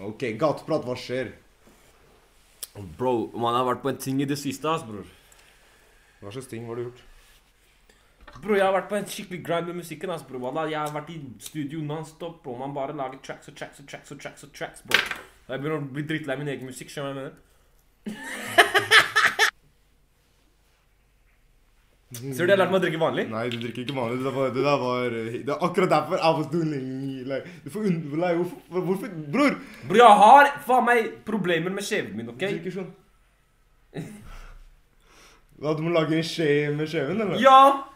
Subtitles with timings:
[0.00, 1.34] Ok, gateprat, hva skjer?
[2.96, 5.08] Bro, man har vært på en ting i det siste, ass, bror.
[6.20, 7.02] Hva slags ting har du gjort?
[8.40, 10.40] Bro, jeg har vært på en skikkelig grind med musikken, ass, bro.
[10.70, 12.56] Jeg har vært i studio nonstop, bro.
[12.62, 15.02] Man bare lager tracks og tracks og tracks og tracks og tracks, bro.
[15.50, 18.39] Jeg begynner å bli drittlei min egen musikk, skjønner du hva jeg mener?
[22.10, 23.24] Ser du, jeg lært meg å drikke vanlig.
[23.30, 24.16] Nei, du drikker ikke vanlig.
[24.18, 26.72] Det er var, det der var Det er akkurat derfor I was doing
[27.30, 28.08] like, Du får und...
[28.18, 29.54] Like, hvorfor, hvorfor Bror!
[29.86, 32.42] Bror, jeg har faen meg problemer med skjeven min, Du ok?
[32.48, 32.90] drikker sånn.
[35.60, 37.38] Hva, du må lage en skje med skjeven, eller?
[37.38, 37.86] Ja!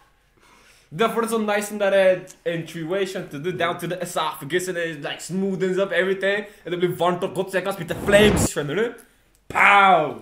[0.95, 3.51] Derfor er det sånn nice den der eh, entryway, skjønte du?
[3.59, 6.45] Down to the esophagus, and it like smoothens up everything.
[6.63, 9.07] Og det blir varmt og godt, så jeg kan spytte flames, skjønner du?
[9.51, 10.21] Pow!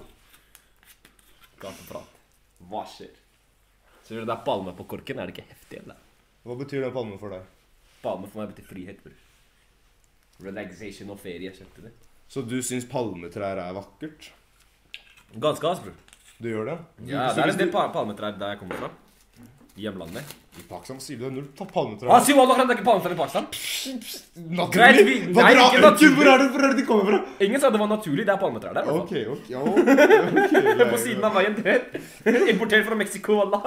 [1.60, 2.08] Gateprat.
[2.72, 3.12] Hva skjer?
[4.08, 5.18] Du det er palme på korken?
[5.18, 5.98] Er det ikke heftig, eller?
[6.42, 7.44] Hva betyr den palmen for deg?
[8.02, 9.18] Palme for meg betyr frihet, bror.
[10.42, 12.08] Relaxation og ferie, skjønte du?
[12.32, 14.32] Så du syns palmetrær er vakkert?
[15.36, 15.94] Ganske ass, bror.
[16.42, 16.76] Du gjør det?
[17.12, 18.90] Ja, det er en del palmetrær der jeg kommer fra.
[19.76, 20.32] Hjemlandet.
[20.60, 22.10] I Pakistan sier du det er null palmetrær.
[22.12, 23.46] Ah, si wallah, det er ikke palmetrær i Pakistan.
[24.74, 26.16] Greit, vi- Hva nei, dra- ikke naturlig.
[26.18, 27.20] Hvor er det, hvor er det de kommer fra?
[27.46, 28.84] Ingen sa det var naturlig, det er palmetrær der.
[28.92, 29.76] Ok, ok, ja, ok.
[30.92, 31.80] På siden av veien, der.
[32.52, 33.64] Importert fra Mexico, wallah.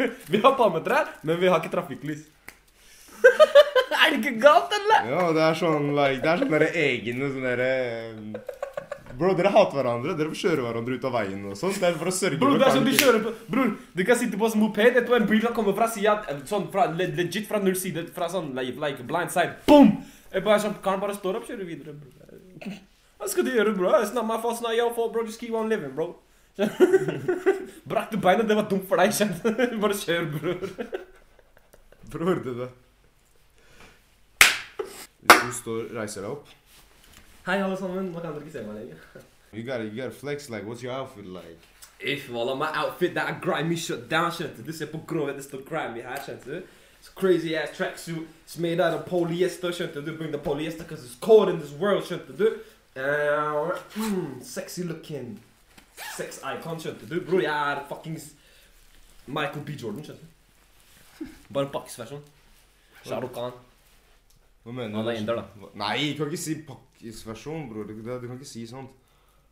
[0.32, 2.22] Vi har palmetrær, men vi har ikke trafikklys.
[4.00, 5.10] er det ikke galt, eller?
[5.12, 8.14] Ja, det er sånn like, Det er sånn dere egne sånn derre eh,
[9.18, 10.14] Bro, dere hater hverandre.
[10.18, 11.74] Dere får kjøre hverandre ut av veien og sånn.
[11.74, 14.18] Det er for å sørge Bro, det er sånn du kjører på Bror, du kan
[14.20, 16.16] sitte på en moped, etterpå en bil kan komme fra sida
[16.48, 19.58] Sånn fra, legit fra null side, fra sånn like, like blind side.
[19.68, 19.96] Boom!
[20.30, 22.74] Jeg bare sånn, Karen bare står opp, kjører videre, bro.
[23.20, 23.90] Hva skal du gjøre, bro?
[23.98, 25.24] It's not my fault, it's not your fault, bro.
[25.26, 26.12] Just keep on living, bro.
[27.90, 29.42] Brakte beinet, det var dumt for deg, kjent.
[29.82, 30.62] Bare kjør, bror.
[32.14, 32.72] Bror, det der.
[35.20, 36.59] Hvis du står, reiser deg opp
[37.44, 38.14] Sammen.
[38.14, 38.96] Kan dere se meg lenger.
[39.52, 41.58] You gotta, you gotta flex, like, what's your outfit like?
[41.98, 44.72] If, wallah, my outfit, det er grimy shut down, skjønte du.
[44.72, 46.62] Se på gråhet, det står grimy her, skjønte du.
[47.00, 48.28] It's crazy ass tracksuit.
[48.46, 50.16] It's made out of polyester, skjønte du.
[50.16, 52.46] Bring the polyester because it's cold in this world, skjønte du.
[52.96, 55.40] Uh, mm, sexy looking.
[56.16, 57.20] Sex icon, skjønte du.
[57.20, 58.30] Bro, jeg er fuckings
[59.26, 59.76] Michael B.
[59.82, 61.26] Jordan, skjønte du.
[61.54, 62.22] Bare pakkisversjon.
[63.04, 63.52] Shahrukh Khan.
[64.64, 65.70] Hva mener Han er inder, da.
[65.80, 67.86] Nei, du kan ikke si pakkisversjon, bror.
[67.88, 68.92] Du, du kan ikke si sånt.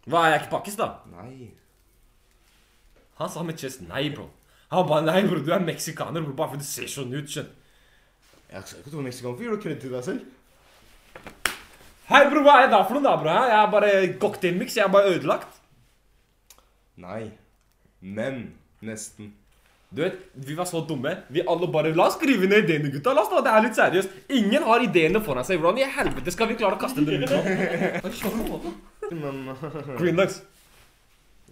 [0.09, 0.91] Hva, er jeg ikke pakkis, da?
[1.13, 1.51] Nei.
[3.19, 4.29] Han sa med chest nei, bro.
[4.73, 7.49] Han bare nei, bro, du er meksikaner, bro, bare fordi du ser sånn ut, skjønn.
[8.49, 9.37] Jeg skal ikke ta meksikaner.
[9.37, 10.35] for gjør du kred til deg selv.
[12.09, 13.33] Hei, bro, hva er jeg da for noe, da, bro?
[13.33, 13.91] Jeg er bare
[14.21, 15.59] cocktailmix, jeg er bare ødelagt.
[17.01, 17.23] Nei.
[18.01, 18.41] Men
[18.85, 19.35] nesten.
[19.91, 21.15] Du vet, vi var så dumme.
[21.33, 23.15] Vi alle bare La oss skrive ned ideene, gutta.
[23.17, 24.11] La oss ta det her litt seriøst.
[24.37, 25.63] Ingen har ideene foran seg.
[25.63, 27.39] Hvordan i helvete skal vi klare å kaste dem ut nå?
[29.99, 30.43] Greenlux.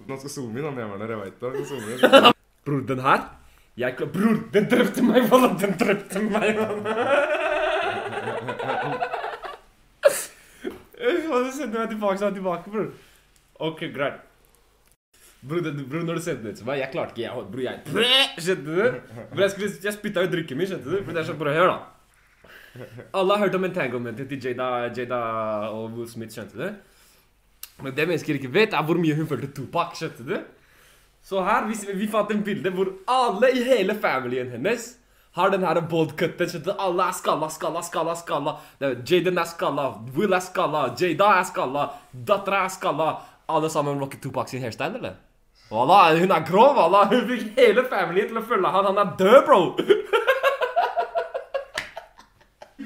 [0.06, 1.10] Man skal zoome inn, han jævelen der.
[1.14, 2.34] Jeg veit det.
[2.66, 3.20] Bror, den her
[3.76, 5.56] jeg, klar- Bror, den drepte meg, wallah.
[5.60, 6.78] Den drepte meg, mann.
[10.96, 12.86] Jeg må sende meg tilbake, så er jeg tilbake, bror.
[13.68, 14.22] Ok, greit.
[15.46, 17.60] Bror, det- bro, når du sendte den ut til meg, jeg klarte ikke jeg, Bro,
[17.62, 17.76] jeg
[18.42, 19.00] Skjønte du?
[19.30, 20.96] Bro, jeg, skulle, jeg spytta ut drikken min, skjønte du?
[21.04, 21.78] For det er sånn, bror, hør da.
[23.14, 25.20] Alle har hørt om entanglementet til Jada, Jada
[25.70, 26.74] og Will Smith, skjønte du?
[27.84, 30.36] Men det mennesker ikke vet, er hvor mye hun følte Tupac, skjønte du?
[31.26, 34.94] Så her, vi, vi fant en bilde hvor alle i hele familien hennes
[35.36, 36.48] har den her boldcutten.
[36.48, 36.74] skjønte du?
[36.80, 38.56] Alle er skalla, skalla, skalla, skalla.
[38.80, 39.86] Jaden er skalla,
[40.16, 43.08] Will er skalla, Jada er skalla, dattera er skalla.
[43.48, 45.16] Alle sammen rocker Tupac sin hairstyle, eller?
[45.70, 47.08] Wallah, hun er grov, wallah.
[47.10, 48.86] Hun fikk hele familien til å følge han.
[48.86, 49.60] Han er død, bro.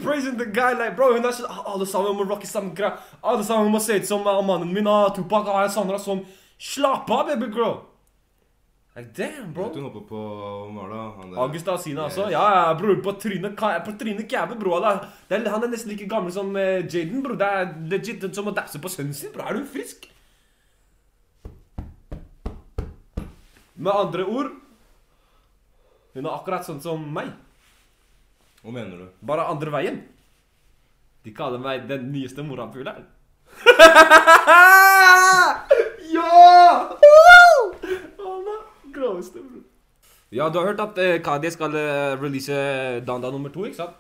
[0.00, 2.94] Praising the guy like, bro, hun er sånn ah, Alle sammen må rocke samme greia.
[3.20, 4.88] Alle sammen må se ut som ah, mannen min.
[4.88, 6.24] Ah, Tupac og Sandra sånn.
[6.60, 7.82] Slapp av, baby girl.
[8.96, 9.68] Like, damn, bro.
[9.68, 10.22] Vet du hun hopper på?
[10.78, 12.16] Han der- August Asina Yes.
[12.32, 12.96] Ja, ja, bror.
[13.04, 14.80] På trynet På trynet kæbe, bro.
[14.80, 17.36] Han er nesten like gammel som eh, Jaden, bro.
[17.36, 19.44] Det er legit som å dapse på sønnen sin, bro.
[19.44, 20.08] Er du frisk?
[23.80, 24.50] Med andre ord
[26.12, 27.30] Hun er akkurat sånn som meg.
[28.60, 29.06] Hva mener du?
[29.24, 30.00] Bare andre veien.
[31.24, 33.06] De kaller meg den nyeste morapuleren.
[36.16, 36.32] ja!
[38.18, 38.56] Alla,
[38.90, 39.62] Groveste, bror.
[40.34, 42.58] Ja, du har hørt at eh, Kanye skal eh, release
[43.06, 43.96] Danda nummer to, ikke sant?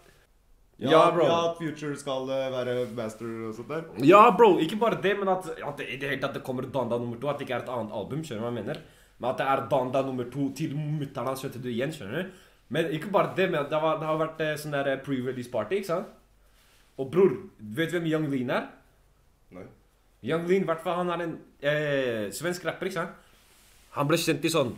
[0.82, 1.24] Ja, bro.
[1.30, 3.86] Ja, at Future skal eh, være master og sånt der.
[4.06, 4.56] Ja, bro.
[4.62, 7.20] Ikke bare det, men at, at det, i det hele tatt det kommer Danda nummer
[7.22, 7.30] to.
[7.30, 8.88] At det ikke er et annet album, skjønner du hva jeg mener?
[9.20, 12.38] Men at det er banda nummer to til mutter'n hans, du igjen, skjønner du?
[12.70, 15.50] Men ikke bare det, men det, var, det har vært eh, sånn der eh, pre-release
[15.50, 16.12] party, ikke sant?
[17.00, 18.68] Og bror, vet du hvem Young Lean er?
[19.56, 19.66] Nei.
[20.30, 21.34] Young Lean, hvert han er en
[21.66, 23.26] eh, svensk rapper, ikke sant?
[23.96, 24.76] Han ble kjent i sånn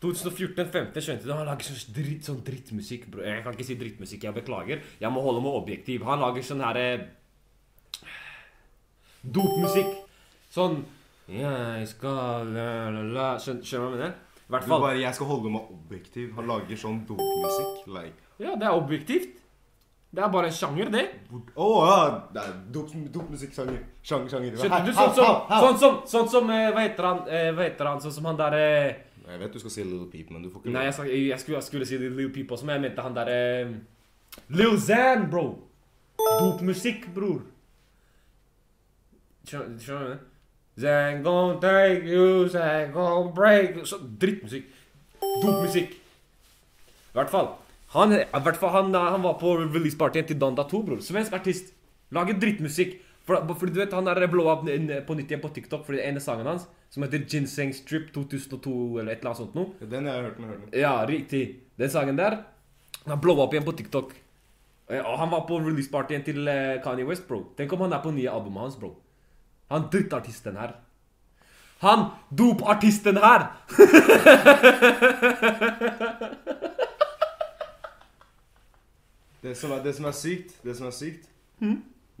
[0.00, 1.32] 2014-2015 skjønte du?
[1.34, 3.08] Han lager sånn, dritt, sånn drittmusikk.
[3.12, 3.24] Bro.
[3.26, 4.84] Jeg kan ikke si drittmusikk, jeg beklager.
[5.00, 6.06] Jeg må holde meg objektiv.
[6.08, 6.86] Han lager sånn herre
[9.20, 9.90] Dopmusikk.
[10.54, 10.80] Sånn
[11.30, 13.26] Jeg skal la, la, la.
[13.38, 14.14] Skjønner skjønner du hva jeg mener?
[14.50, 14.80] Hvert Du fall.
[14.82, 16.32] bare, jeg skal holde meg objektiv.
[16.34, 17.84] Han lager sånn dopmusikk.
[17.94, 18.24] Like.
[18.42, 19.36] Ja, det er objektivt.
[20.10, 21.04] Det er bare en sjanger, det.
[21.54, 21.98] Å ja!
[22.34, 23.76] Det er dop- dopmusikksjanger.
[24.02, 24.56] Sjanger, sjanger.
[24.58, 24.90] Skjønner du?
[24.96, 27.20] Sånn som, sånn som, sånn som eh, Hva heter han?
[27.30, 28.00] eh, Hva heter han?
[28.02, 28.88] Sånn som han der eh,
[29.28, 31.38] Jeg vet du skal si Little Peep, men du får ikke Nei, jeg, skal, jeg,
[31.44, 33.70] skulle, jeg skulle si Little Peep også, men jeg mente han der eh,
[34.58, 35.44] Lil Zan, bro.
[36.18, 37.44] Dopmusikk, bror.
[39.46, 40.26] Skjønner du?
[40.80, 43.84] Zan gon' take you, Zan gon' break you.
[43.84, 44.64] Så drittmusikk.
[45.20, 45.92] Dopmusikk.
[47.10, 47.52] I hvert fall.
[47.94, 51.00] Han, hvert fall han, han var på releasepartyen til Donda 2, bror.
[51.04, 51.72] Svensk artist.
[52.14, 52.98] Lager drittmusikk.
[53.26, 56.06] For, for du vet, Han er blow up på nytt igjen på TikTok for den
[56.08, 59.90] ene sangen hans, som heter Ginseng Strip 2002, eller et eller annet sånt noe.
[59.92, 60.40] Den har jeg hørt.
[60.40, 60.78] Jeg hørt.
[60.80, 61.42] Ja, riktig.
[61.78, 62.40] Den sangen der
[63.06, 64.10] Han blowa opp igjen på TikTok.
[64.90, 67.44] Og han var på releasepartyen til eh, Kanye West, bro.
[67.56, 68.90] Tenk om han er på nye albumet hans, bro.
[69.70, 70.74] Han drittartisten her.
[71.80, 73.46] Han dopartisten her!
[79.40, 81.28] Det som, er, det som er sykt, det som er sykt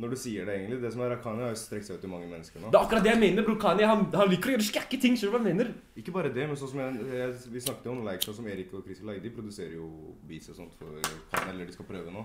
[0.00, 2.08] Når du sier det egentlig Det som er Rakani har jo strekt seg ut til
[2.08, 2.70] mange mennesker nå.
[2.72, 3.58] Det er akkurat det jeg mener, bro.
[3.60, 5.18] Kanye han, han liker å gjøre skjekke ting.
[5.20, 5.74] Skjønner du hva jeg mener?
[6.00, 8.72] Ikke bare det, men sånn som jeg, jeg, vi snakket jo om like, som Erik
[8.72, 9.90] og Chris Lai, de produserer jo
[10.30, 10.96] beats og sånt for
[11.34, 12.24] Kanye, eller de skal prøve nå.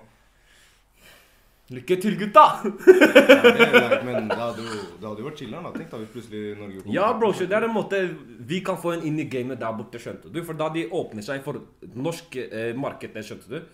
[1.74, 2.42] Lykke til, gutta!
[2.62, 5.70] Ja, det, like, men det hadde jo, det hadde jo vært chiller'n.
[5.74, 6.92] Tenk da hvis plutselig Norge kom.
[6.94, 8.02] Ja, bro, så det er en måte
[8.46, 10.38] vi kan få en inn i gamet der borte, skjønte du?
[10.46, 11.64] For da de åpner seg for
[11.98, 13.66] norsk eh, marked, skjønte du?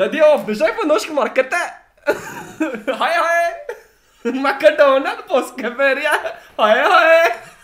[0.00, 1.52] Da de åpner seg for norsk marked
[3.02, 3.76] Hei, hei!
[4.32, 6.16] McDonald, påskeferie!
[6.56, 7.57] Hei, hei!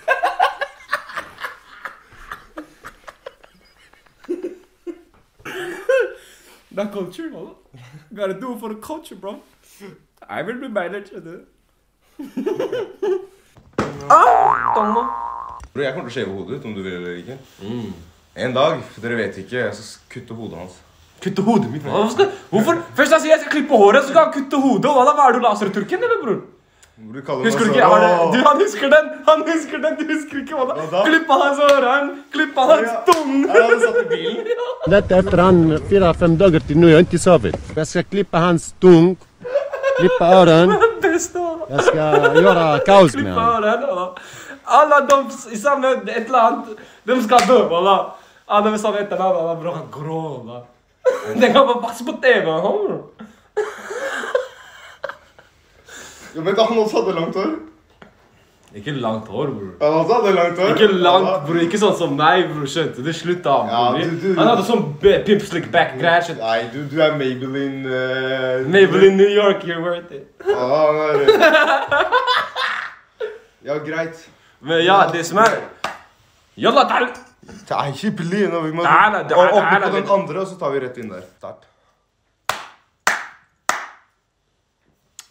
[6.75, 7.49] Det er culture, bro.
[8.11, 9.35] Gotta do it for the culture, bro.
[10.29, 11.37] I will be manager, du.
[14.75, 15.05] Tomo.
[15.75, 17.37] Bro, jeg kommer til å skjeve hodet ditt om du vil eller ikke.
[18.45, 20.81] En dag, dere vet ikke, jeg skal kutte hodet hans.
[21.23, 21.87] Kutte hodet mitt?
[21.87, 22.11] Hvorfor?
[22.17, 22.83] Skal, hvorfor?
[22.99, 24.91] Først jeg sier jeg skal klippe håret, så skal han kutte hodet.
[24.91, 25.15] Hva da?
[25.19, 26.41] Hva er du laserturken, eller, bror?
[26.97, 27.83] Du Husker du ikke?
[27.83, 29.07] Har det, du, han husker den!
[29.27, 30.75] Han husker den, du husker ikke hva da?
[30.79, 30.91] er!
[30.93, 31.01] da?
[31.09, 33.33] Klippe hans ørene, klippe hans tung!
[33.33, 33.57] tunge.
[33.57, 34.51] Jeg satt i bilen.
[34.93, 35.59] Dette etter han
[35.91, 36.93] fire-fem dager til nå.
[36.93, 37.57] Jeg har ikke sovet.
[37.81, 39.17] Jeg skal klippe hans tung,
[39.99, 40.77] klippe øren.
[41.15, 43.67] Jeg skal gjøre kaos med han.
[44.79, 45.19] Alle de
[45.55, 47.97] i samme et eller annet, de skal dø, da.
[48.47, 49.63] Alle sammen samme eller annet.
[49.65, 50.63] Bror, han gråter.
[51.41, 52.99] Det kan man passe på TV, han,
[56.35, 57.55] Jo, men han også hadde langt hår.
[58.75, 59.75] Ikke langt hår, bror.
[59.81, 60.71] Han også hadde langt hår.
[60.75, 61.59] Ikke langt, bror.
[61.63, 62.67] Ikke sånn som meg, bror.
[62.67, 63.11] Skjønte du?
[63.15, 63.55] Slutt, da.
[63.71, 66.35] Ja, du- du- Han hadde sånn pimp slick back-greier.
[66.41, 70.27] Nei, du, du er Maybelline uh, Maybelline New York, you're worth it.
[70.47, 71.23] Ja, er
[73.65, 74.27] Ja, greit.
[74.61, 75.55] Men ja, det som er
[76.57, 76.85] Jalla,
[77.45, 78.61] Det er ikke bli nå.
[78.67, 79.23] Vi må nei,
[79.91, 81.23] på den andre, og så tar vi rett inn der.
[81.39, 81.65] Start.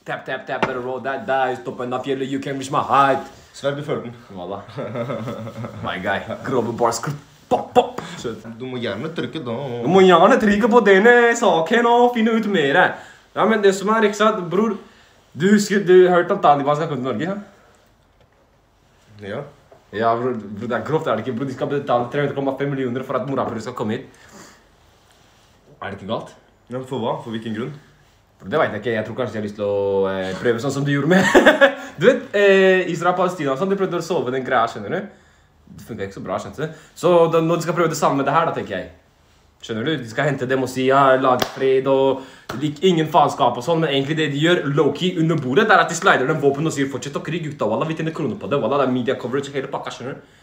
[0.03, 1.63] Tap, tap, tap, better roll that dice.
[1.63, 3.23] Toppen av fjellet, you can reach my height.
[3.55, 4.15] Sverg, du følte den.
[4.35, 4.57] Walla.
[5.85, 6.17] My guy.
[6.43, 6.99] Grove bars.
[7.47, 8.01] Pop, pop.
[8.59, 8.65] Du?
[8.67, 9.55] Må gjerne trykke da.
[9.83, 12.79] Du må gjerne trykke på denne saken og finne ut mer.
[13.33, 14.75] Ja, men det som er, ikke sant, bror
[15.33, 17.29] Du husker, du hørte at Taliban skal komme til Norge?
[19.23, 19.29] Ja?
[19.29, 19.39] Ja.
[19.93, 21.37] Ja, bror, bror, det er grovt, er det ikke?
[21.39, 24.21] Bror, de skal betale 3,5 millioner for at morapuler skal komme hit.
[25.79, 26.35] Er det ikke galt?
[26.73, 26.83] ja.
[26.89, 27.17] For hva?
[27.23, 27.73] For hvilken grunn?
[28.43, 28.95] Det vet jeg ikke.
[28.97, 31.27] Jeg tror kanskje de har lyst til å eh, prøve sånn som du gjorde med
[31.99, 34.97] Du vet, eh, Israel og Palestina og sånn, de prøvde å sove den greia, skjønner
[34.97, 35.13] du?
[35.73, 36.83] Det funka ikke så bra, skjønner du?
[36.99, 38.91] Så da, når de skal prøve det samme med det her, da, tenker jeg
[39.63, 39.91] Skjønner du?
[39.95, 43.79] De skal hente dem og si ja, lage fred og lik, ingen faenskap og sånn,
[43.85, 46.67] men egentlig det de gjør low-key under bordet, det er at de slider dem våpen
[46.67, 48.97] og sier fortsett å krige, gutta, wallah, vi tjener kroner på det, wallah, det er
[48.97, 50.41] media coverage, hele pakka, skjønner du?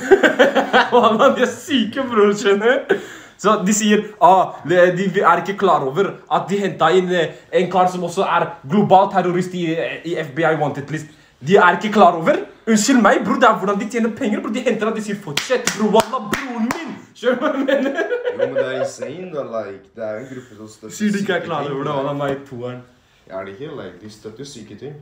[0.94, 2.94] Wallah, de er syke, bror, skjønner du?
[3.40, 7.70] Så de sier ah, de er ikke klar over at de henta inn eh, en
[7.72, 9.64] kar som også er global terrorist i,
[10.04, 11.08] i FBI wanted list.
[11.40, 12.36] De er ikke klar over.
[12.68, 13.38] Unnskyld meg, bror.
[13.40, 14.42] Det er hvordan de tjener penger.
[14.42, 14.52] bror.
[14.52, 15.88] De henter at de sier 'fortsett', bror.
[15.94, 16.90] Wallah, broren min!
[17.20, 18.12] Skjønner du hva jeg mener?
[18.32, 19.46] Jo, men det er insane, da.
[19.54, 21.94] Like, det er jo en gruppe som støtter Sier de ikke er klar over det.
[21.96, 22.84] Wallah, meg toeren.
[23.30, 23.72] Er det ikke?
[23.80, 25.00] Like, de støtter syke ting.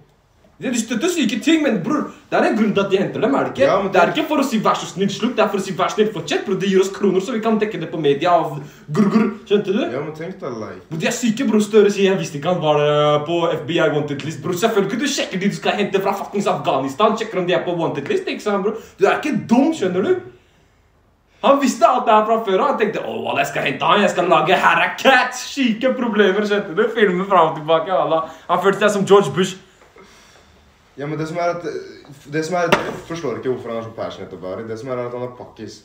[0.59, 3.35] De støtter syke ting, men bror, det er en grunn til at de henter dem,
[3.39, 3.63] er det ikke?
[3.63, 3.93] Ja, det...
[3.95, 5.75] det er ikke for å si 'vær så snill, slutt', det er for å si
[5.79, 6.57] 'vær snill, fortsett', bror.
[6.59, 8.57] De gir oss kroner, så vi kan dekke det på media av
[8.91, 9.29] grr-grr.
[9.47, 9.79] Skjønte du?
[9.85, 11.63] Ja, men tenk deg, like Bror, De er syke, bror.
[11.63, 14.43] Støre sier 'jeg visste ikke han var eh, på FBI wanted list'.
[14.43, 17.15] Bror, selvfølgelig du sjekker de du skal hente fra fuckings Afghanistan.
[17.15, 18.75] Sjekker om de er på wanted list, ikke sant, bror?
[18.99, 20.17] Du er ikke dum, skjønner du?
[21.45, 24.01] Han visste alt det her fra før, og han tenkte 'Å, jeg skal hente han,
[24.03, 25.39] jeg skal lage Harakat'.
[25.39, 26.83] Syke problemer, skjønte du?
[26.91, 28.27] Filme fram og tilbake, Allah.
[28.51, 29.55] Han følte seg som George Bush.
[30.99, 31.67] Ja, men det som er at
[32.33, 34.69] Det som er Jeg forstår ikke hvorfor han er så passionate about it.
[34.71, 35.83] Det som er at han er pakkis.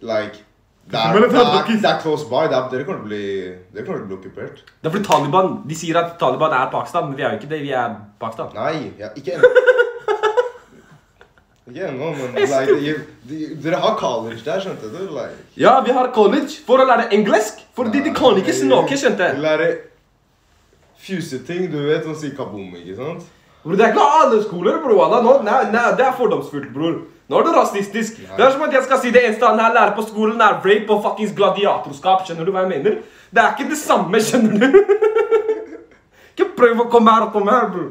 [0.00, 0.46] Like
[0.90, 2.46] det er, det, det er er, det er close by.
[2.48, 3.24] Er, dere kommer til å bli
[3.74, 4.62] Dere kommer til å bli okkupert.
[4.80, 7.50] Det er fordi Taliban De sier at Taliban er Pakistan, men vi er jo ikke
[7.52, 7.60] det.
[7.62, 8.48] Vi er Pakistan.
[8.56, 9.50] Nei, ja, ikke ennå.
[11.70, 12.94] Ikke ennå, men like, de,
[13.30, 15.02] de, dere har college der, skjønte du?
[15.14, 15.44] Like.
[15.60, 17.60] Ja, vi har college for å lære engelsk.
[17.76, 19.42] Fordi de kan ikke snakke, skjønte jeg.
[19.44, 19.68] Lære
[21.00, 23.28] fuse ting, du vet, man sier kaboom, ikke sant?
[23.62, 24.96] Bror, det er ikke alle skoler, bro.
[25.20, 27.00] Nå, nei, nei, det er fordomsfullt, bror.
[27.30, 28.16] Nå er det rasistisk.
[28.36, 30.56] Det er som at jeg skal si det eneste han her lærer på skolen, er
[30.64, 32.24] rape og fuckings gladiatorskap.
[32.26, 32.96] Skjønner du hva jeg mener?
[33.30, 34.80] Det er ikke det samme, skjønner du?
[36.32, 37.90] ikke prøv å komme her og komme her, bror.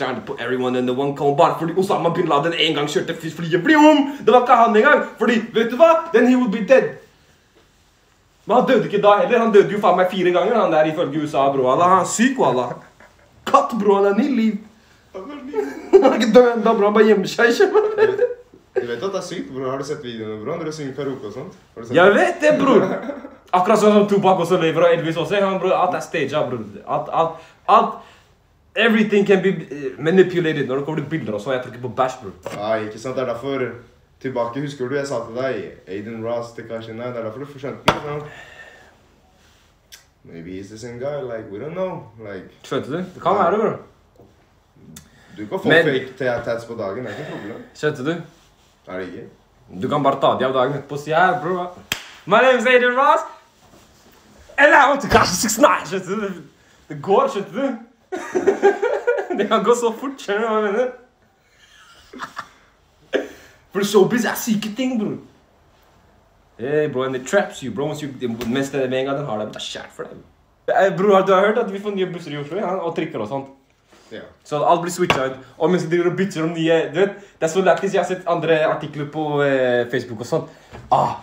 [0.00, 2.86] Trying to put everyone in the one cone bare fordi Osama bin Laden en gang
[2.88, 3.98] kjørte flyet bli om!
[4.24, 5.02] Det var ikke han engang.
[5.18, 5.90] Fordi, vet du hva?
[6.14, 6.94] Then he would be dead.
[8.46, 9.44] Men han døde ikke da heller.
[9.44, 11.68] Han døde jo faen meg fire ganger, han der ifølge USA, bro.
[11.68, 12.72] Allah, han er syk, wallah.
[13.46, 14.00] Katt, bro.
[14.00, 14.56] Han er ny liv.
[15.92, 16.84] Han er ikke død ennå, bro.
[16.84, 17.50] Han bare gjemmer seg.
[17.50, 18.28] ikke?
[18.76, 19.64] Du vet at det er sykt, Bro.
[19.70, 20.54] Har du sett videoene, bro?
[20.56, 21.58] Når du synger karaoke og sånt?
[21.74, 22.84] Har du sett Jeg vet det, bror.
[23.58, 25.40] Akkurat sånn som Tupac også lever, og Elvis også.
[25.42, 26.62] Han, bro, alt er staged, bror.
[26.86, 27.98] Alt, alt, alt
[28.78, 29.50] Everything can be
[29.98, 31.56] manipulated når det kommer til bilder og sånn.
[31.56, 32.36] Jeg trykker på bæsj, bror.
[32.54, 33.18] Nei, ikke sant?
[33.18, 33.66] Det er derfor
[34.20, 35.60] Tilbake, husker du jeg sa til deg?
[35.88, 37.08] Aiden Ross til Kashina.
[37.08, 38.00] Det er derfor du skjønte det.
[38.04, 38.20] Sånn.
[40.28, 41.22] Maybe he's the same guy.
[41.24, 42.04] Like, we don't know.
[42.20, 42.98] Like, Skjønte du?
[43.14, 43.78] Det kan være, bror.
[45.36, 47.04] Du kan få Men- fake ta- tats på dagen.
[47.04, 47.64] Det er ikke noe problem.
[47.74, 48.10] Skjønte du?
[48.88, 49.28] Er det ikke?
[49.82, 51.68] Du kan bare ta de av dagen etterpå og si her, bro.
[52.26, 53.22] My name is Adrian Ross.
[54.58, 55.86] And I want to catch six nine.
[55.86, 56.42] Skjønte du?
[56.88, 57.78] Det går, skjønte du?
[59.38, 60.90] det kan gå så fort, skjønner du hva jeg mener?
[63.72, 65.18] For showbiz er syke ting, bror.
[66.58, 67.86] Hey, bro, and it traps you, bro.
[67.88, 68.10] Once you,
[68.48, 70.96] mens med en gang den har deg, det er kjært for deg.
[70.98, 72.74] Bror, du har hørt at vi får nye busser i Oslo, ja?
[72.84, 73.46] og trikker og sånt?
[74.44, 75.40] Så alt blir switcha ut.
[75.58, 77.94] Og mens de bitcher om nye du vet, Det er så lættis.
[77.94, 80.48] Jeg har sett andre artikler på eh, Facebook og sånn.
[80.90, 81.16] Ah,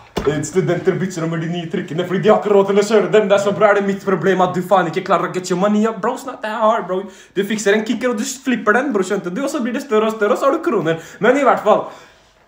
[0.43, 3.27] studenter bytter om de nye trykkene fordi de har ikke råd til å kjøre dem.
[3.29, 5.49] Det er sånn, bro, er det mitt problem at du faen ikke klarer å get
[5.51, 6.01] your money up?
[6.01, 7.03] Bro, it's not that hard, bro.
[7.35, 9.43] Du fikser en kicker, og du flipper den, bro, skjønte du?
[9.43, 10.99] Og så blir det større og større, og så har du kroner.
[11.23, 11.87] Men i hvert fall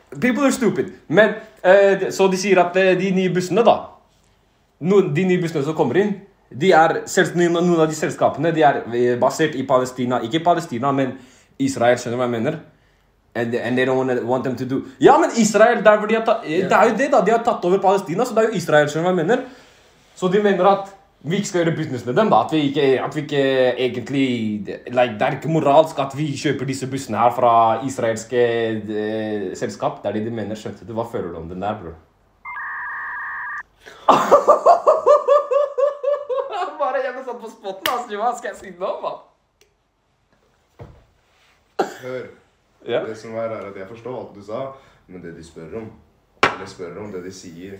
[0.09, 0.93] People are stupid.
[1.07, 3.75] Men eh, Så de sier at eh, de nye bussene, da
[4.81, 6.15] no, De nye bussene som kommer inn,
[6.49, 6.95] de er,
[7.37, 10.21] noen, av de selskapene de er eh, basert i Palestina.
[10.25, 11.13] Ikke Palestina, men
[11.61, 11.97] Israel.
[11.99, 12.59] Skjønner du hva jeg mener?
[13.37, 15.83] And, and they don't want them to do Ja, men Israel!
[15.85, 17.21] Der hvor de tatt, eh, Det er jo det, da.
[17.25, 18.89] De har tatt over Palestina, så det er jo Israel.
[18.89, 19.43] Skjønner du hva jeg mener?
[20.15, 20.89] Så de mener at
[21.21, 22.29] vi ikke skal gjøre business med dem.
[22.29, 23.45] da At vi ikke, at vi ikke
[23.77, 24.27] egentlig
[24.87, 28.37] like, Det er ikke moralsk at vi kjøper disse bussene her fra israelske
[28.87, 30.01] de, selskap.
[30.01, 30.55] Det er det de mener.
[30.55, 30.93] Skjønte du?
[30.93, 31.97] Hva føler du om den der, bror?
[37.39, 38.17] Sånn på spotten, altså.
[38.19, 38.89] Hva skal jeg si nå?
[41.79, 42.25] Hør.
[42.87, 43.05] Ja.
[43.05, 44.65] Det som er, er at jeg forstår alt du sa,
[45.07, 45.87] men det de spør om,
[46.43, 47.79] eller spør om, det de sier,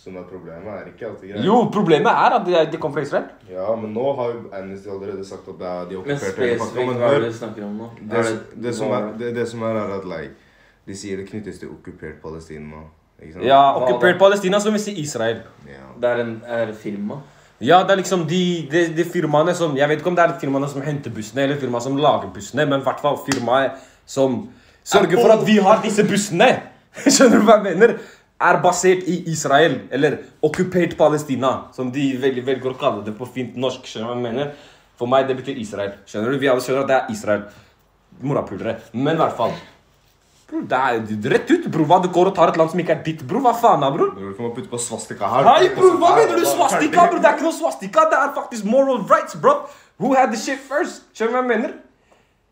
[0.00, 1.44] som er problemet, er ikke alltid greit.
[1.44, 3.28] Jo, problemet er at de, de kommer fra Israel.
[3.50, 6.88] Ja, men nå har jo Amnesty allerede sagt at det er de okkuperte hele pakka.
[6.90, 7.88] Men hva er det du snakker om nå?
[8.00, 10.52] det, Er det, som er, det, det som er, er at like,
[10.86, 12.84] de sier det knyttes til okkupert Palestina.
[13.20, 13.48] Ikke sant?
[13.48, 14.20] Ja, okkupert?
[14.20, 15.40] Palestina, som vi sier Israel.
[15.68, 15.88] Ja.
[15.96, 17.22] Det er en er firma?
[17.60, 20.34] Ja, det er liksom de, de, de firmaene som Jeg vet ikke om det er
[20.40, 24.42] firmaene som henter bussene, eller firmaet som lager bussene, men i hvert fall firmaet som
[24.84, 26.50] sørger for at vi har disse bussene.
[27.06, 27.96] Skjønner du hva jeg mener?
[28.36, 33.28] Er basert i Israel, eller okkupert Palestina, som de velger, velger å kalle det på
[33.32, 33.88] fint norsk.
[33.88, 34.74] Skjønner du hva jeg mener?
[35.00, 35.96] For meg det betyr Israel.
[36.08, 36.40] Skjønner du?
[36.42, 37.48] Vi alle skjønner at det er Israel.
[38.20, 38.76] Morapulere.
[38.92, 39.56] Men i hvert fall.
[40.46, 41.86] Bror, det er rett ut, bror.
[41.90, 43.42] Hva du går og tar et land som ikke er ditt, bror.
[43.42, 44.12] Hva faen da, bror?
[44.14, 45.48] Du må putte på svastika her?
[45.48, 47.18] Nei, bror, hva mener du swastika, bror?
[47.18, 49.56] Det er ikke noe swastika, det er faktisk moral rights, bro.
[49.98, 51.02] Who had the shit first?
[51.16, 51.74] Skjønner du hva jeg mener?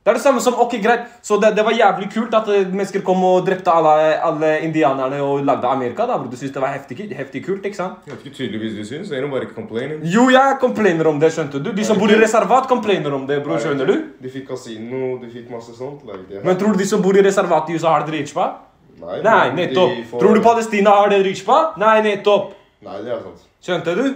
[0.05, 2.67] Det er det samme som, ok, greit, så det, det var jævlig kult at eh,
[2.69, 6.29] mennesker kom og drepte alle, alle indianerne og lagde Amerika, da, bro.
[6.29, 8.03] Du synes det var heftig, heftig kult, ikke sant?
[8.05, 9.09] Jeg vet ikke tydeligvis du syns.
[9.17, 10.03] Ain't ikke complaining.
[10.05, 11.73] Jo, jeg complainer om det, skjønte du.
[11.73, 13.95] De som bor i reservat, complainer om det, bror, skjønner du?
[14.21, 16.05] De fikk kasino, de fikk masse sånt.
[16.05, 18.51] Like, Men tror du de som bor i reservat i USA har det dritbra?
[19.01, 19.97] Nei, Nei, nettopp.
[20.11, 21.59] får- Tror du Palestina har det dritbra?
[21.81, 22.53] Nei, nettopp.
[22.85, 23.49] Nei, det er sant.
[23.65, 24.07] Skjønte du?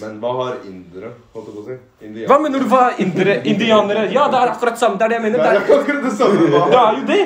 [0.00, 1.76] Men hva har indere, holdt jeg på å si?
[2.06, 2.28] Indianere.
[2.30, 2.66] Hva mener du?
[2.70, 3.34] Hva er indere?
[3.52, 4.02] Indianere?
[4.14, 4.96] Ja, det er akkurat samme.
[4.98, 5.38] Det er det jeg mener.
[5.38, 6.34] Det er akkurat det samme.
[6.50, 7.22] det er jo det.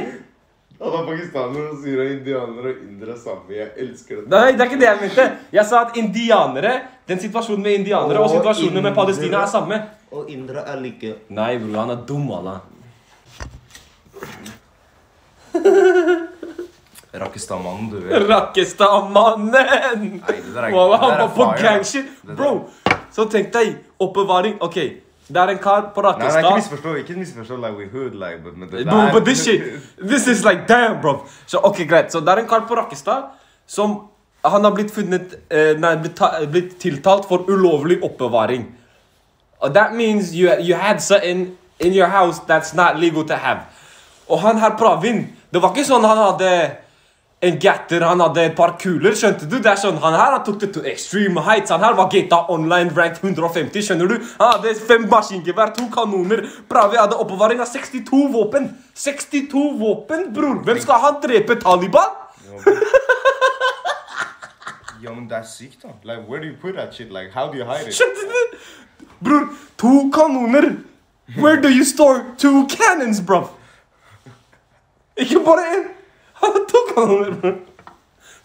[0.84, 3.54] Alle pakistanere sier at indianere og indere er samme.
[3.54, 4.26] Jeg elsker det.
[4.34, 5.24] Nei, det er ikke det jeg mente.
[5.54, 6.74] Jeg sa at indianere
[7.08, 8.94] Den situasjonen med indianere og Og situasjonen med.
[8.96, 9.80] Palestina er samme.
[10.10, 11.14] Og indre er like.
[11.28, 11.78] Nei, bror.
[11.82, 12.58] Han er dum, Allah.
[17.14, 18.28] Rakistan-mannen, du vet.
[18.28, 20.22] Rakkestad-mannen!
[20.72, 22.06] Wow, Han var på gangshit.
[22.22, 22.68] Bro,
[23.14, 24.56] så tenk deg oppbevaring.
[24.60, 24.74] OK,
[25.28, 26.56] det er en kar på Nei, nei, ikke Rakkestad.
[26.58, 26.94] misforstå.
[27.04, 29.62] Ikke misforstå like we hood, like, but, but, no, but this shit
[30.00, 31.22] This is like damn, bro.
[31.46, 32.12] Så ok, greit.
[32.12, 33.30] Så det er en kar på Rakkestad
[33.66, 34.00] som
[34.44, 36.20] Han har blitt funnet eh, Nei, blitt,
[36.52, 38.66] blitt tiltalt for ulovlig oppbevaring.
[39.64, 43.60] Og that means you, you had something in your house that's not legal to have.
[44.28, 46.50] Og han her Pravin Det var ikke sånn han hadde
[47.44, 49.58] en gatter, han hadde et par kuler, skjønte du?
[49.62, 51.72] Det er sånn, Han her han tok det to extreme heights.
[51.74, 54.16] Han her var GTA Online ranked 150, skjønner du?
[54.40, 56.44] Han hadde fem maskingevær, to kanoner.
[56.70, 58.70] Pravi hadde oppbevaring av 62 våpen.
[58.94, 60.62] 62 våpen, bror!
[60.66, 61.58] Hvem skal han drepe?
[61.62, 62.20] Taliban?
[65.04, 65.92] Ja, men det er sykt, da.
[66.02, 67.12] Like, where do you put that shit?
[67.12, 67.94] Like, how do you hide it?
[67.94, 68.58] Skjønte du?
[69.24, 69.48] Bror,
[69.78, 70.70] to kanoner!
[71.36, 73.48] Where do you store two cannons, bro?
[75.16, 75.93] Ikke bare én!
[76.42, 76.60] Han
[76.96, 77.54] over.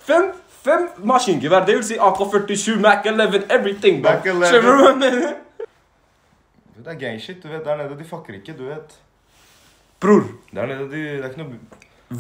[0.10, 0.32] Fem,
[0.64, 4.16] fem maskingevær, det vil si AK-47, Mac-11, everything, bro.
[4.16, 4.50] Mac-11.
[4.50, 5.38] Skjønner du hva jeg mener?
[6.80, 7.64] Det er gang shit, du vet.
[7.66, 8.96] Der nede, de fucker ikke, du vet.
[10.00, 10.24] Bror,
[10.56, 11.60] Der nede, de, det er ikke noe...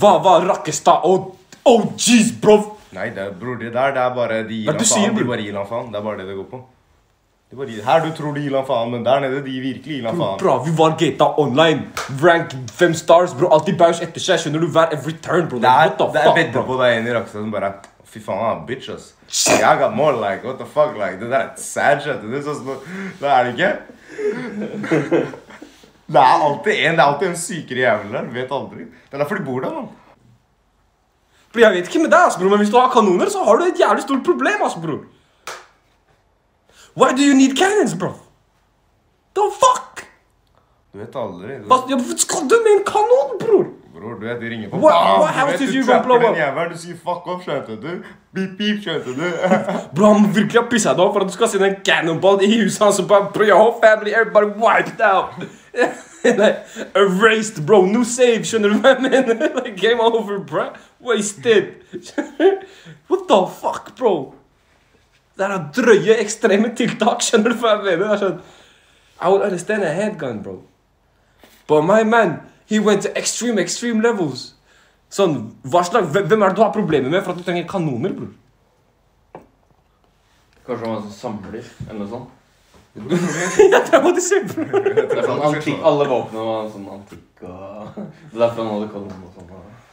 [0.01, 1.05] hva var Rakkestad?
[1.07, 1.31] Oh,
[1.65, 2.57] oh jeez, bro!
[2.91, 5.15] Nei, det er, bror, det der, det er bare de gir han faen.
[5.15, 5.89] De bare gir han faen.
[5.93, 6.61] Det er bare det det går på.
[7.49, 9.95] De bare gir, her du tror de gir han faen, men der nede, de virkelig
[9.95, 10.35] gir han faen.
[10.37, 11.87] Bra, vi var GTA Online.
[12.21, 13.49] Rank fem stars, bro.
[13.55, 14.37] Alltid baus etter seg.
[14.43, 15.57] Skjønner du hver every turn, bro.
[15.63, 16.65] Det er, det er bedre bro?
[16.67, 17.71] på deg enn i Rakstad som bare
[18.09, 19.11] Fy faen, han er bitch, ass.
[19.49, 22.21] Jeg got more, like, what the fuck, like, det der er sad shit.
[22.25, 22.69] Det er sånn
[23.19, 23.73] Det er det ikke.
[26.09, 28.29] Det er alltid en, det er alltid en sykere jævel der.
[28.33, 28.87] Vet aldri.
[28.89, 29.91] Det er derfor de bor der, mann.
[31.53, 33.61] Bro, jeg vet ikke med deg, ass, bro, men hvis du har kanoner, så har
[33.61, 35.03] du et jævlig stort problem, ass, bror.
[36.95, 38.13] Why do you need cannons, bro?
[39.35, 40.05] The fuck?
[40.91, 41.59] Du vet aldri.
[41.61, 43.67] Du, Hva ja, skal du med en kanon, bror?
[43.99, 45.19] bror, du vet, de ringer på What- Bam!
[45.19, 46.71] what house du you gonna blow up?
[46.71, 48.03] Du sier fuck off, skjønte du?
[48.33, 49.23] Beep, beep, skjønte du?
[49.95, 52.41] Bro, han må virkelig ha pissa deg opp for at du skal sende en cannonball
[52.45, 55.35] i huset hans og bare Bro, your whole family, everybody wiped out.
[56.95, 57.85] erased, bro.
[57.85, 59.61] No save, skjønner du hva jeg mener?
[59.83, 60.69] game over, bro.
[60.99, 61.75] Wasted.
[63.09, 64.33] What the fuck, bro?
[65.39, 68.09] Det er drøye, ekstreme tiltak, skjønner du hva jeg mener?
[68.11, 68.39] Det sånn,
[69.19, 70.57] I would understand a handgun, bro.
[71.67, 74.49] But my man, he went to extreme, extreme levels.
[75.09, 78.17] Sånn, hva slags, hvem er det du har problemer med for at du trenger kanoner,
[78.17, 78.35] bror?
[80.67, 82.35] Kanskje han sånn samler, eller noe sånt.
[83.59, 87.99] Jeg er traumatisert, er sånn antikk, Alle våpnene var sånn antikk og
[88.31, 89.49] Det er derfor han hadde kanon og sånn.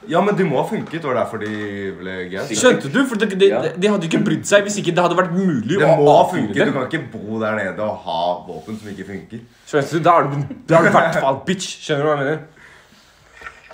[0.06, 1.00] Ja, men de må ha funket.
[1.02, 1.52] Det var derfor de
[1.98, 2.50] ble gas.
[2.54, 3.00] Skjønte du?
[3.10, 5.80] For de, de, de hadde jo ikke brydd seg hvis ikke det hadde vært mulig
[5.80, 6.54] Det å må ha funket.
[6.54, 6.66] det.
[6.68, 9.40] Du kan ikke bo der nede og ha våpen som ikke funker.
[9.66, 10.04] Skjønte du?
[10.06, 10.36] Da er du,
[10.68, 11.72] da er du i hvert fall bitch.
[11.82, 12.44] Skjønner du hva jeg mener?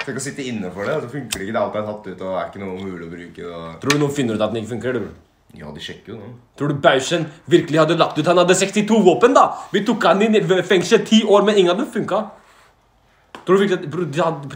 [0.02, 1.52] Tenk å sitte inne for det, og så funker det ikke.
[1.52, 3.50] Det er alltid tatt ut, og er ikke noe mulig å bruke.
[3.52, 3.68] Og...
[3.84, 4.98] Tror du noen finner ut at den ikke funker?
[4.98, 5.12] bror?
[5.52, 6.28] Ja, de sjekker jo nå.
[6.56, 9.50] Tror du Bausen virkelig hadde lagt ut Han hadde 62 våpen, da!
[9.72, 12.22] Vi tok han inn i fengsel ti år, men ingen av dem funka.
[13.42, 14.48] Tror du virkelig at Bror, de hadde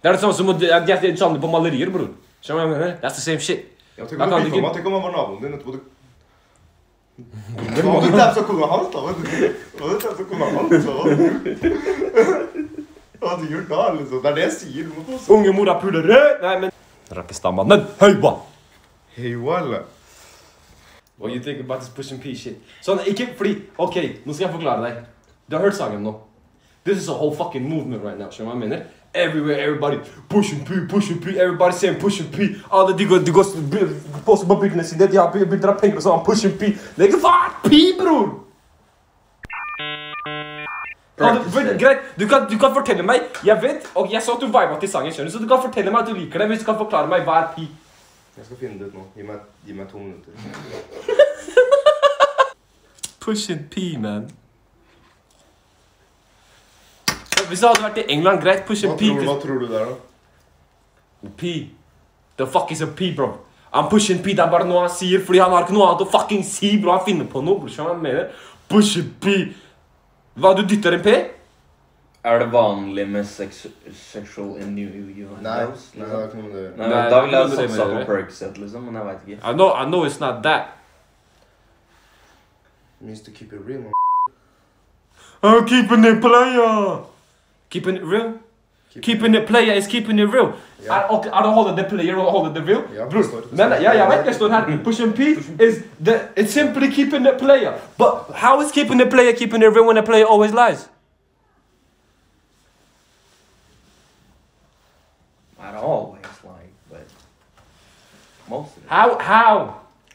[0.00, 2.08] Det er det samme som å de er på malerier, bror.
[2.44, 2.96] Skjønner du hva jeg mener?
[3.02, 3.70] That's the same shit.
[3.96, 4.72] Ja, tenk om, du ikke...
[4.74, 5.76] tenk om han var naboen din etterpå.
[5.76, 5.80] Du...
[7.14, 9.04] Hadde tapsa kona hans, da?
[9.06, 9.24] vet du?
[9.80, 10.72] hadde tapsa kona hans?
[10.84, 11.52] Hva hadde du gjort?
[13.20, 14.18] Hva hadde du gjort da, liksom?
[14.24, 14.88] Det er det jeg sier.
[14.88, 16.22] Du mora puler Unge morapulere!
[16.42, 16.74] Nei, men
[17.14, 18.34] Rakkestadmannen, høyba!
[19.16, 19.84] Hei, walla.
[21.16, 22.58] What you think about this push and P shit?
[22.82, 25.04] Sånn, ikke fordi Ok, nå skal jeg forklare deg.
[25.46, 26.16] Du har hørt sangen nå.
[26.84, 28.32] This is a whole fucking movement right now.
[28.34, 28.82] Skjønner du hva jeg mener?
[29.14, 32.56] Everywhere, everybody push and pee, P, and P, everybody saying push and P.
[32.72, 33.44] Alle de går, de går
[34.26, 36.72] poster på byggene sine, de har bilder av penger og sånn, Push and P.
[36.96, 38.40] Det er ikke faen pee, bror?
[41.78, 44.74] Greit, du kan, du kan fortelle meg Jeg vet, og jeg så at du viba
[44.82, 46.66] til sangen, skjønner du, så du kan fortelle meg at du liker det hvis du
[46.66, 47.68] kan forklare meg hva er P.
[48.36, 49.02] Jeg skal finne det ut nå.
[49.16, 50.32] Gi meg, gi meg to minutter.
[53.24, 54.30] Pushing P, man.
[57.48, 58.62] Hvis det hadde vært i England, greit.
[58.66, 59.00] Push it P.
[59.12, 59.96] tror, hva tror du det er, da?
[61.38, 61.42] P.
[62.36, 63.28] The fuck is a P, bro?
[63.74, 66.02] I'm pushing P, det er bare noe han sier fordi han har ikke noe annet
[66.04, 66.90] å fucking si, bro.
[66.94, 67.68] Han finner på noe, bro.
[67.70, 68.24] Skjønner du hva jeg mener?
[68.70, 69.24] Pushing P.
[70.38, 71.06] Hva, du dytter en P?
[72.24, 75.42] Er det vanlig med sex sexual innuendos?
[75.42, 75.64] Nei,
[76.00, 76.70] nei, det er ikke noe med det.
[76.78, 78.06] Nei, Nei, da ville det jeg er det satsa med på det.
[78.06, 79.40] Percocet, liksom, men jeg veit ikke.
[79.50, 80.62] I know, I know it's not that.
[83.00, 83.92] means to keep it real, man.
[85.42, 87.04] I'm keeping it player.
[87.70, 88.32] Keeping it real?
[89.02, 90.52] Keeping it player is keeping it real.
[90.84, 90.94] Ja.
[91.00, 92.82] Er, ok, er det å holde det player og holde det real?
[92.96, 94.78] Ja, Bror, det står- det nei, nei, står- ja, jeg vet det står her.
[94.84, 95.20] Push and P
[95.64, 97.74] is the, it's simply keeping it player.
[97.98, 100.88] But how is keeping it player keeping it real when the player always lies?
[105.58, 107.06] Not always like, but
[108.48, 108.73] most of it.
[108.88, 109.18] How?
[109.20, 109.70] How?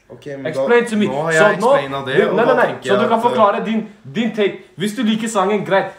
[0.09, 1.05] Ok, men Explain da, to me.
[1.05, 2.75] Nå har Så jeg nå- explaina det, og nei, nei, nei.
[2.83, 4.63] Så du kan at, eh, forklare din, din take.
[4.75, 5.91] Hvis du liker sangen, greit.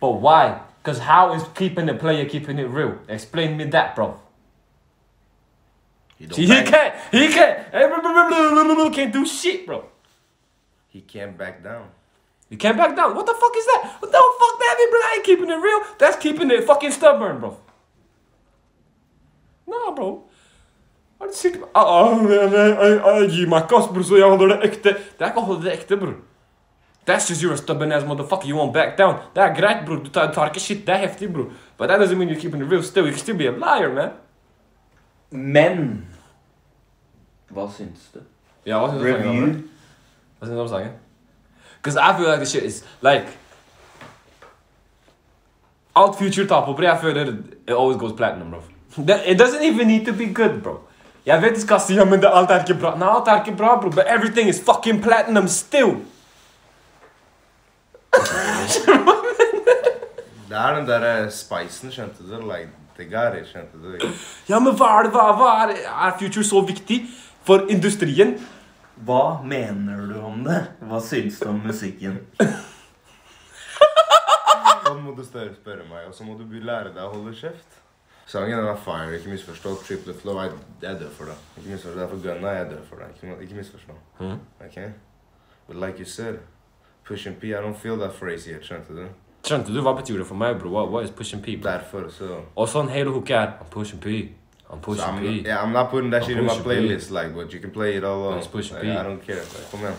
[0.00, 0.52] But why?
[0.82, 2.92] Because how is keeping it player keeping it real?
[3.08, 4.14] Explain me that, bro.
[6.18, 6.94] He See, he can't.
[7.12, 7.58] He can't.
[8.94, 9.82] Can't do shit, bro.
[10.88, 11.84] He can't back down.
[12.48, 13.14] You can't back down.
[13.14, 13.82] What the fuck is that?
[14.00, 15.00] What the fuck that mean, bro?
[15.00, 15.80] I ain't keeping it real.
[15.98, 17.56] That's keeping it fucking stubborn, bro.
[19.66, 20.22] Nah, bro.
[21.20, 21.66] Er du sikker på
[23.32, 24.92] gir meg ikke, ass, bror, så jeg holder det ekte.
[25.16, 26.16] Det er ikke å holde det ekte, bror.
[27.06, 28.48] That's just you're a stubborn ass motherfucker.
[28.48, 29.16] You won't back down.
[29.34, 30.02] Det er greit, bror.
[30.04, 30.86] Du tar, tar ikke shit.
[30.86, 31.50] Det er heftig, bror.
[31.78, 33.06] But that doesn't mean you're keeping it real still.
[33.06, 34.10] You can still be a liar, man.
[35.30, 36.06] Men
[37.50, 38.20] Hva syns du?
[38.66, 39.70] Ja, hva synes du om sangen,
[40.38, 40.92] Hva synes du om sangen?
[41.76, 43.26] Because I feel like the shit is like
[45.96, 47.28] Alt Future tar på, bro, jeg føler
[47.68, 48.60] it always goes platinum, bro.
[49.26, 50.80] It doesn't even need to be good, bro.
[51.26, 52.92] Jeg vet de skal si ja, men det, alt er ikke bra.
[52.98, 53.90] Nei, alt er ikke bra, bro.
[53.90, 55.96] But everything is fucking platinum still.
[60.46, 62.36] Det er den der eh, spicen, skjønte du?
[62.46, 64.06] Like, det got skjønte du?
[64.48, 65.12] Ja, men hva er det?
[65.16, 67.00] Hva, hva er, er Future så viktig
[67.44, 68.36] for industrien?
[69.04, 70.60] Hva mener du om det?
[70.86, 72.22] Hva syns du om musikken?
[74.86, 77.82] Så må du større spørre meg, og så må du lære deg å holde kjeft.
[78.26, 79.74] Sangen er fire, ikke misforstå.
[79.88, 80.50] Triple flow, jeg,
[80.82, 81.34] jeg dør for det.
[81.58, 83.06] Ikke misforstå, det er for gunna, jeg dør for det.
[83.22, 83.92] Ikke, ikke misforstå.
[84.20, 84.38] Mhm.
[84.60, 84.78] Ok?
[85.68, 86.34] But like you said,
[87.04, 89.06] push and P, I don't feel that phrase yet, skjønte du?
[89.44, 89.80] Skjønte du?
[89.82, 90.68] Hva betyr det for meg, bro?
[90.70, 91.56] What, what is pushing P?
[91.62, 91.70] bro?
[91.70, 92.40] Derfor, så...
[92.56, 94.06] Og sånn hele hook er I'm pushing P.
[94.70, 95.46] I'm so pushing I'm, P.
[95.46, 97.96] yeah, I'm not putting that I'm shit in my playlist, like, but you can play
[97.96, 98.38] it all alone.
[98.38, 98.90] It's pushing Like, P.
[98.90, 99.42] I don't care.
[99.54, 99.94] Like, kom igjen.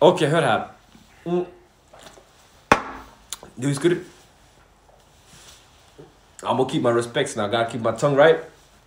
[0.00, 0.64] Ok, hør her.
[1.26, 1.46] Mm.
[3.62, 3.94] Du husker
[6.42, 8.38] I'm gonna keep my respects and I gotta keep my tongue right.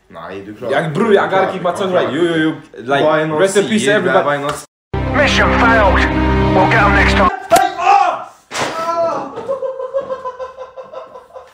[0.10, 2.12] Nei, du klarer jeg, bro, I gotta keep my tongue right.
[2.12, 2.52] You, you, you.
[2.84, 3.06] Like,
[3.40, 4.42] rest in peace, everybody.
[5.16, 5.94] Mission failed.
[5.94, 7.30] We'll get them next time.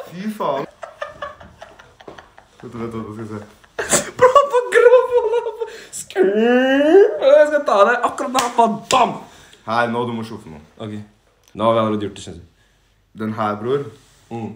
[0.08, 0.66] Fy faen.
[2.62, 4.12] Vent, vent, vent, skal vi se.
[4.18, 5.12] Bro, på grov
[5.92, 7.28] Skrrr.
[7.28, 9.14] Jeg skal ta deg akkurat der på bam.
[9.68, 10.64] Her, nå du må sjoffe nå.
[10.80, 10.96] Ok.
[11.54, 12.48] Nå har vi allerede gjort det, skjønner du.
[13.24, 13.86] Den her, bror.
[14.32, 14.52] Mm.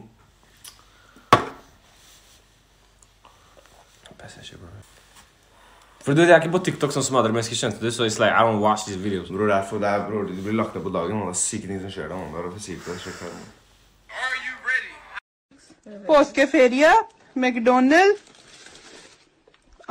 [4.23, 4.71] Passasje, bro.
[6.05, 7.91] For du vet, jeg er ikke på TikTok sånn som andre mennesker, skjønte du?
[7.93, 9.29] Så it's like, I don't watch these videos.
[9.29, 11.33] Bror, det er for det er, bror, du blir lagt ned på dagen, man.
[11.33, 12.33] Det er syke ting som skjer da, man.
[12.33, 13.37] Det er for sykt å sjekke her.
[13.37, 13.55] man.
[16.09, 16.93] påskeferie,
[17.37, 18.25] McDonald's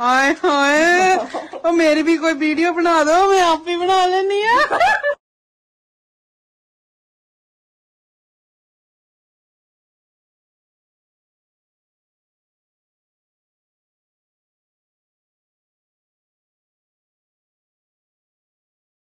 [0.00, 1.16] आए हाय
[1.64, 5.11] और मेरी भी कोई वीडियो बना दो मैं आप भी बना लेनी है